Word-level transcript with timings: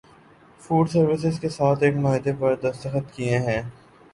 food 0.61 0.89
services 0.89 1.39
کے 1.39 1.49
ساتھ 1.49 1.83
ایک 1.83 1.95
معاہدے 1.97 2.31
پر 2.39 2.55
دستخط 2.63 3.13
کیے 3.15 3.37
ہیں 3.39 3.61